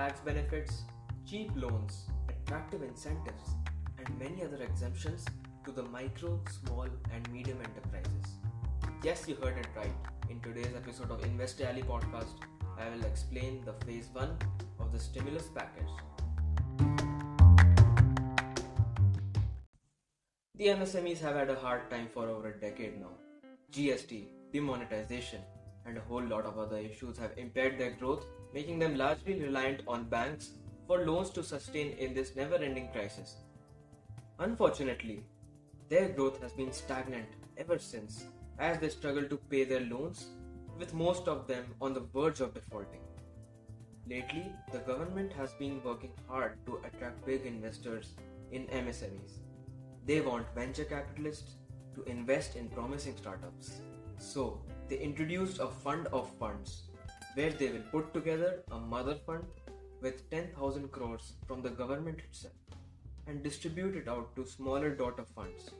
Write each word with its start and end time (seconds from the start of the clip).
tax 0.00 0.20
benefits, 0.20 0.84
cheap 1.26 1.50
loans, 1.54 2.06
attractive 2.30 2.82
incentives, 2.82 3.50
and 3.98 4.18
many 4.18 4.42
other 4.42 4.62
exemptions 4.62 5.26
to 5.62 5.72
the 5.72 5.82
micro, 5.82 6.40
small, 6.48 6.86
and 7.14 7.30
medium 7.30 7.58
enterprises. 7.62 8.30
Yes, 9.02 9.28
you 9.28 9.34
heard 9.34 9.58
it 9.58 9.66
right. 9.76 9.98
In 10.30 10.40
today's 10.40 10.74
episode 10.74 11.10
of 11.10 11.22
Invest 11.22 11.60
Alley 11.60 11.82
podcast, 11.82 12.32
I 12.78 12.88
will 12.88 13.04
explain 13.04 13.62
the 13.66 13.74
phase 13.84 14.08
1 14.14 14.38
of 14.78 14.90
the 14.90 14.98
stimulus 14.98 15.48
package. 15.54 15.92
The 20.54 20.68
MSMEs 20.78 21.20
have 21.20 21.36
had 21.36 21.50
a 21.50 21.56
hard 21.56 21.90
time 21.90 22.08
for 22.14 22.26
over 22.26 22.48
a 22.48 22.58
decade 22.58 22.98
now. 22.98 23.14
GST, 23.70 24.24
demonetization, 24.50 25.42
and 25.84 25.98
a 25.98 26.08
whole 26.08 26.24
lot 26.24 26.46
of 26.46 26.58
other 26.58 26.78
issues 26.78 27.18
have 27.18 27.36
impaired 27.36 27.78
their 27.78 27.90
growth, 27.90 28.24
making 28.52 28.78
them 28.78 28.96
largely 28.96 29.34
reliant 29.40 29.82
on 29.86 30.04
banks 30.04 30.50
for 30.86 31.04
loans 31.04 31.30
to 31.30 31.42
sustain 31.42 31.92
in 31.98 32.14
this 32.14 32.34
never 32.34 32.56
ending 32.56 32.88
crisis. 32.92 33.36
Unfortunately, 34.38 35.24
their 35.88 36.08
growth 36.08 36.40
has 36.42 36.52
been 36.52 36.72
stagnant 36.72 37.28
ever 37.56 37.78
since 37.78 38.24
as 38.58 38.78
they 38.78 38.88
struggle 38.88 39.24
to 39.24 39.36
pay 39.36 39.64
their 39.64 39.80
loans, 39.80 40.26
with 40.78 40.94
most 40.94 41.28
of 41.28 41.46
them 41.46 41.64
on 41.80 41.94
the 41.94 42.06
verge 42.14 42.40
of 42.40 42.54
defaulting. 42.54 43.00
Lately, 44.08 44.52
the 44.72 44.78
government 44.78 45.32
has 45.32 45.52
been 45.54 45.82
working 45.84 46.12
hard 46.28 46.58
to 46.66 46.80
attract 46.84 47.24
big 47.24 47.46
investors 47.46 48.14
in 48.50 48.66
MSMEs. 48.66 49.38
They 50.06 50.20
want 50.20 50.52
venture 50.54 50.84
capitalists 50.84 51.56
to 51.94 52.02
invest 52.04 52.56
in 52.56 52.68
promising 52.68 53.16
startups. 53.16 53.80
So, 54.18 54.60
they 54.88 54.98
introduced 54.98 55.60
a 55.60 55.68
fund 55.68 56.08
of 56.08 56.28
funds 56.38 56.89
where 57.34 57.50
they 57.50 57.70
will 57.70 57.86
put 57.90 58.12
together 58.12 58.62
a 58.70 58.78
mother 58.78 59.16
fund 59.26 59.44
with 60.00 60.28
10,000 60.30 60.90
crores 60.90 61.34
from 61.46 61.62
the 61.62 61.70
government 61.70 62.18
itself 62.18 62.54
and 63.26 63.42
distribute 63.42 63.96
it 63.96 64.08
out 64.08 64.34
to 64.36 64.46
smaller 64.46 64.90
daughter 64.90 65.24
funds. 65.34 65.70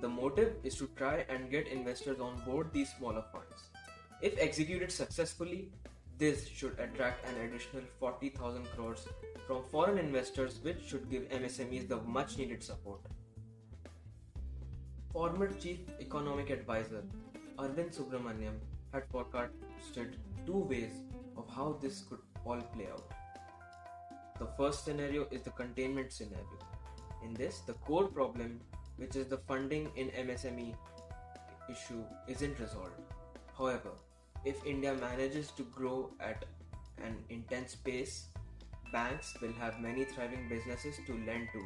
The 0.00 0.08
motive 0.08 0.54
is 0.62 0.76
to 0.76 0.88
try 0.96 1.24
and 1.28 1.50
get 1.50 1.68
investors 1.68 2.20
on 2.20 2.40
board 2.46 2.70
these 2.72 2.92
smaller 2.96 3.24
funds. 3.32 3.70
If 4.20 4.38
executed 4.38 4.90
successfully, 4.90 5.70
this 6.18 6.48
should 6.48 6.78
attract 6.80 7.24
an 7.28 7.40
additional 7.40 7.84
40,000 8.00 8.66
crores 8.74 9.06
from 9.46 9.62
foreign 9.64 9.98
investors, 9.98 10.58
which 10.62 10.84
should 10.86 11.08
give 11.08 11.28
MSMEs 11.28 11.88
the 11.88 11.98
much 11.98 12.36
needed 12.38 12.62
support. 12.62 13.00
Former 15.12 15.48
Chief 15.52 15.78
Economic 16.00 16.50
Advisor 16.50 17.04
Arvind 17.56 17.96
Subramanian 17.96 18.58
had 18.92 19.04
forecasted 19.10 20.16
two 20.48 20.64
ways 20.72 20.92
of 21.36 21.46
how 21.54 21.76
this 21.82 22.02
could 22.08 22.20
all 22.44 22.60
play 22.74 22.88
out. 22.90 23.12
The 24.38 24.48
first 24.56 24.84
scenario 24.84 25.26
is 25.30 25.42
the 25.42 25.50
containment 25.50 26.12
scenario. 26.12 26.58
In 27.22 27.34
this, 27.34 27.58
the 27.66 27.74
core 27.88 28.06
problem, 28.06 28.60
which 28.96 29.14
is 29.16 29.26
the 29.26 29.36
funding 29.36 29.90
in 29.96 30.08
MSME 30.08 30.74
issue, 31.70 32.02
isn't 32.28 32.58
resolved. 32.58 33.02
However, 33.58 33.90
if 34.44 34.64
India 34.64 34.94
manages 34.94 35.50
to 35.58 35.64
grow 35.64 36.10
at 36.20 36.46
an 37.04 37.16
intense 37.28 37.74
pace, 37.74 38.28
banks 38.92 39.36
will 39.42 39.52
have 39.60 39.80
many 39.80 40.04
thriving 40.04 40.48
businesses 40.48 40.94
to 41.06 41.12
lend 41.26 41.48
to, 41.52 41.62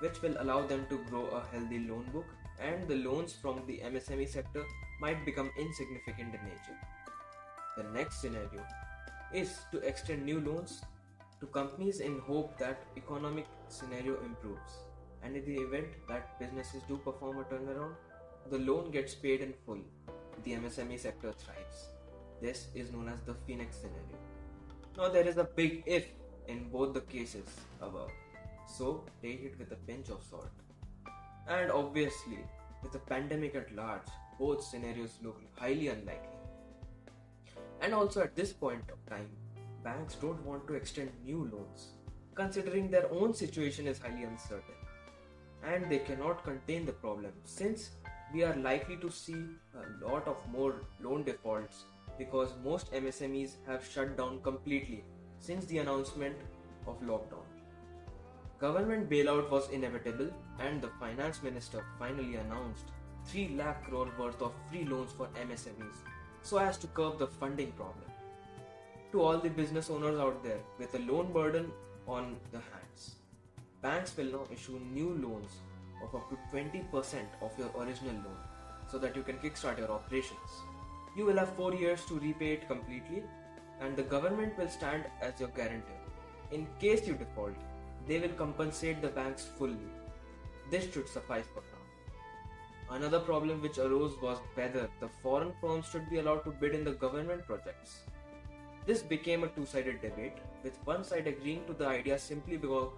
which 0.00 0.20
will 0.20 0.36
allow 0.40 0.66
them 0.66 0.84
to 0.90 0.98
grow 1.08 1.26
a 1.28 1.42
healthy 1.52 1.78
loan 1.88 2.04
book, 2.12 2.26
and 2.60 2.86
the 2.86 2.96
loans 2.96 3.32
from 3.32 3.62
the 3.66 3.80
MSME 3.82 4.28
sector 4.28 4.64
might 5.00 5.24
become 5.24 5.50
insignificant 5.58 6.34
in 6.34 6.40
nature. 6.44 6.78
The 7.80 7.88
next 7.98 8.20
scenario 8.20 8.62
is 9.32 9.60
to 9.72 9.78
extend 9.78 10.26
new 10.26 10.40
loans 10.40 10.82
to 11.40 11.46
companies 11.46 12.00
in 12.00 12.18
hope 12.18 12.58
that 12.58 12.82
economic 12.94 13.46
scenario 13.68 14.20
improves. 14.22 14.72
And 15.22 15.34
in 15.34 15.46
the 15.46 15.54
event 15.62 15.86
that 16.06 16.38
businesses 16.38 16.82
do 16.88 16.98
perform 16.98 17.38
a 17.38 17.44
turnaround 17.44 17.94
the 18.50 18.58
loan 18.58 18.90
gets 18.90 19.14
paid 19.14 19.40
in 19.40 19.54
full. 19.64 19.80
The 20.44 20.52
msme 20.56 20.98
sector 20.98 21.32
thrives. 21.32 21.78
This 22.42 22.66
is 22.74 22.92
known 22.92 23.08
as 23.08 23.22
the 23.22 23.34
phoenix 23.46 23.76
scenario. 23.76 24.18
Now 24.98 25.08
there 25.08 25.26
is 25.26 25.38
a 25.38 25.44
big 25.44 25.82
if 25.86 26.06
in 26.48 26.68
both 26.68 26.92
the 26.92 27.00
cases 27.00 27.46
above. 27.80 28.10
So 28.66 29.04
take 29.22 29.42
it 29.42 29.58
with 29.58 29.72
a 29.72 29.80
pinch 29.86 30.10
of 30.10 30.22
salt. 30.22 30.50
And 31.48 31.70
obviously 31.70 32.40
with 32.82 32.92
the 32.92 32.98
pandemic 32.98 33.54
at 33.54 33.74
large 33.74 34.12
both 34.38 34.62
scenarios 34.64 35.18
look 35.22 35.40
highly 35.56 35.88
unlikely 35.88 36.39
and 37.80 37.94
also 37.94 38.20
at 38.20 38.36
this 38.36 38.52
point 38.52 38.84
of 38.90 39.04
time, 39.08 39.28
banks 39.82 40.14
don't 40.14 40.44
want 40.44 40.66
to 40.68 40.74
extend 40.74 41.10
new 41.24 41.48
loans, 41.52 41.88
considering 42.34 42.90
their 42.90 43.10
own 43.12 43.32
situation 43.34 43.86
is 43.86 43.98
highly 43.98 44.24
uncertain. 44.24 44.74
And 45.64 45.90
they 45.90 45.98
cannot 45.98 46.44
contain 46.44 46.86
the 46.86 46.92
problem 46.92 47.32
since 47.44 47.90
we 48.32 48.44
are 48.44 48.56
likely 48.56 48.96
to 48.96 49.10
see 49.10 49.44
a 49.74 50.06
lot 50.06 50.26
of 50.28 50.36
more 50.50 50.74
loan 51.00 51.24
defaults 51.24 51.84
because 52.18 52.50
most 52.64 52.92
MSMEs 52.92 53.56
have 53.66 53.84
shut 53.84 54.16
down 54.16 54.40
completely 54.42 55.04
since 55.38 55.64
the 55.66 55.78
announcement 55.78 56.36
of 56.86 57.00
lockdown. 57.00 57.46
Government 58.58 59.08
bailout 59.08 59.50
was 59.50 59.70
inevitable 59.70 60.30
and 60.58 60.82
the 60.82 60.90
finance 61.00 61.42
minister 61.42 61.84
finally 61.98 62.36
announced 62.36 62.84
3 63.26 63.56
lakh 63.56 63.84
crore 63.86 64.10
worth 64.18 64.42
of 64.42 64.52
free 64.70 64.84
loans 64.84 65.12
for 65.12 65.28
MSMEs 65.28 66.04
so 66.42 66.58
as 66.58 66.76
to 66.78 66.86
curb 66.88 67.18
the 67.18 67.26
funding 67.26 67.72
problem. 67.72 68.04
To 69.12 69.22
all 69.22 69.38
the 69.38 69.50
business 69.50 69.90
owners 69.90 70.18
out 70.18 70.42
there 70.44 70.60
with 70.78 70.94
a 70.94 70.98
loan 71.00 71.32
burden 71.32 71.72
on 72.06 72.36
the 72.52 72.58
hands, 72.58 73.16
banks 73.82 74.16
will 74.16 74.32
now 74.32 74.46
issue 74.52 74.78
new 74.92 75.10
loans 75.26 75.56
of 76.02 76.14
up 76.14 76.30
to 76.30 76.38
20% 76.56 76.84
of 77.42 77.58
your 77.58 77.70
original 77.78 78.14
loan 78.14 78.38
so 78.90 78.98
that 78.98 79.16
you 79.16 79.22
can 79.22 79.36
kickstart 79.38 79.78
your 79.78 79.90
operations. 79.90 80.50
You 81.16 81.26
will 81.26 81.38
have 81.38 81.54
4 81.54 81.74
years 81.74 82.04
to 82.06 82.20
repay 82.20 82.52
it 82.52 82.68
completely 82.68 83.22
and 83.80 83.96
the 83.96 84.02
government 84.02 84.56
will 84.56 84.68
stand 84.68 85.04
as 85.20 85.40
your 85.40 85.48
guarantor. 85.50 85.98
In 86.52 86.66
case 86.78 87.06
you 87.06 87.14
default, 87.14 87.54
they 88.06 88.18
will 88.18 88.36
compensate 88.36 89.02
the 89.02 89.08
banks 89.08 89.48
fully. 89.58 89.90
This 90.70 90.92
should 90.92 91.08
suffice 91.08 91.46
for 91.52 91.62
now. 91.72 91.79
Another 92.90 93.20
problem 93.20 93.62
which 93.62 93.78
arose 93.78 94.20
was 94.20 94.38
whether 94.54 94.88
the 94.98 95.08
foreign 95.22 95.52
firms 95.60 95.86
should 95.88 96.10
be 96.10 96.18
allowed 96.18 96.42
to 96.44 96.50
bid 96.50 96.74
in 96.74 96.82
the 96.82 96.90
government 96.90 97.46
projects. 97.46 98.00
This 98.84 99.00
became 99.00 99.44
a 99.44 99.48
two 99.48 99.64
sided 99.64 100.02
debate, 100.02 100.38
with 100.64 100.76
one 100.84 101.04
side 101.04 101.28
agreeing 101.28 101.64
to 101.66 101.72
the 101.72 101.86
idea 101.86 102.18
simply 102.18 102.56
because 102.56 102.90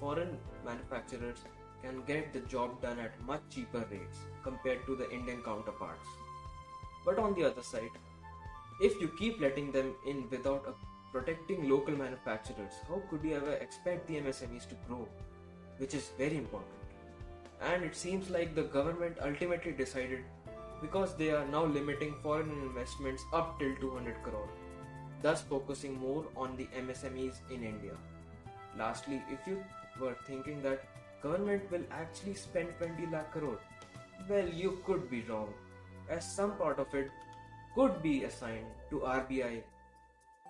foreign 0.00 0.38
manufacturers 0.64 1.44
can 1.82 2.02
get 2.06 2.32
the 2.32 2.40
job 2.40 2.80
done 2.80 2.98
at 2.98 3.20
much 3.20 3.42
cheaper 3.50 3.84
rates 3.90 4.16
compared 4.42 4.86
to 4.86 4.96
the 4.96 5.10
Indian 5.10 5.42
counterparts. 5.42 6.08
But 7.04 7.18
on 7.18 7.34
the 7.34 7.44
other 7.44 7.62
side, 7.62 7.96
if 8.80 8.98
you 8.98 9.10
keep 9.18 9.40
letting 9.40 9.72
them 9.72 9.94
in 10.06 10.30
without 10.30 10.74
protecting 11.12 11.68
local 11.68 11.94
manufacturers, 11.94 12.72
how 12.88 13.02
could 13.10 13.22
you 13.22 13.36
ever 13.36 13.52
expect 13.52 14.06
the 14.06 14.16
MSMEs 14.16 14.66
to 14.70 14.76
grow? 14.86 15.06
Which 15.76 15.92
is 15.92 16.12
very 16.16 16.38
important 16.38 16.77
and 17.60 17.84
it 17.84 17.96
seems 17.96 18.30
like 18.30 18.54
the 18.54 18.62
government 18.62 19.16
ultimately 19.22 19.72
decided 19.72 20.20
because 20.80 21.16
they 21.16 21.30
are 21.30 21.46
now 21.46 21.64
limiting 21.64 22.14
foreign 22.22 22.50
investments 22.62 23.22
up 23.32 23.58
till 23.58 23.74
200 23.76 24.22
crore 24.22 24.48
thus 25.22 25.42
focusing 25.42 25.98
more 25.98 26.24
on 26.36 26.56
the 26.56 26.68
msmes 26.80 27.40
in 27.50 27.64
india. 27.64 27.96
Lastly 28.78 29.22
if 29.30 29.46
you 29.46 29.64
were 30.00 30.16
thinking 30.26 30.62
that 30.62 30.84
government 31.22 31.70
will 31.72 31.86
actually 31.90 32.34
spend 32.34 32.68
20 32.78 33.06
lakh 33.14 33.32
crore 33.32 33.58
well 34.28 34.48
you 34.48 34.78
could 34.86 35.10
be 35.10 35.22
wrong 35.22 35.48
as 36.08 36.28
some 36.36 36.52
part 36.60 36.78
of 36.78 36.94
it 36.94 37.10
could 37.74 38.00
be 38.02 38.24
assigned 38.24 38.66
to 38.90 39.00
rbi 39.14 39.62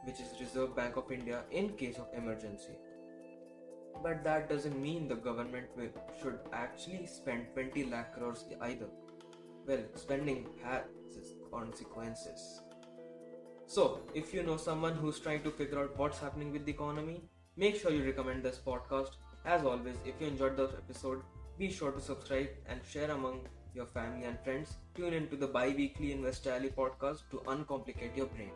which 0.05 0.21
is 0.25 0.37
reserve 0.41 0.77
bank 0.77 0.97
of 0.97 1.11
india 1.17 1.41
in 1.51 1.71
case 1.81 1.99
of 2.03 2.13
emergency 2.21 2.77
but 4.03 4.25
that 4.25 4.49
doesn't 4.49 4.81
mean 4.81 5.09
the 5.09 5.15
government 5.15 5.67
will, 5.77 5.91
should 6.21 6.39
actually 6.53 7.07
spend 7.07 7.47
20 7.55 7.85
lakh 7.85 8.15
crores 8.15 8.45
either. 8.61 8.89
Well, 9.67 9.83
spending 9.95 10.47
has 10.65 10.85
its 11.17 11.35
consequences. 11.53 12.61
So, 13.67 14.01
if 14.15 14.33
you 14.33 14.43
know 14.43 14.57
someone 14.57 14.95
who's 14.95 15.21
trying 15.21 15.43
to 15.43 15.51
figure 15.51 15.79
out 15.79 15.99
what's 15.99 16.19
happening 16.19 16.53
with 16.53 16.65
the 16.65 16.73
economy, 16.73 17.23
make 17.57 17.77
sure 17.77 17.91
you 17.91 18.05
recommend 18.05 18.43
this 18.43 18.61
podcast. 18.67 19.11
As 19.45 19.65
always, 19.65 19.97
if 20.07 20.15
you 20.21 20.29
enjoyed 20.29 20.57
the 20.57 20.65
episode, 20.65 21.23
be 21.59 21.71
sure 21.71 21.93
to 21.93 22.01
subscribe 22.01 22.49
and 22.67 22.81
share 22.89 23.11
among 23.11 23.41
your 23.75 23.87
family 23.87 24.25
and 24.25 24.39
friends. 24.41 24.77
Tune 24.95 25.13
into 25.13 25.37
the 25.37 25.47
bi 25.47 25.69
weekly 25.69 26.13
Invest 26.13 26.47
Alley 26.47 26.71
podcast 26.71 27.29
to 27.31 27.43
uncomplicate 27.47 28.17
your 28.17 28.27
brain. 28.27 28.53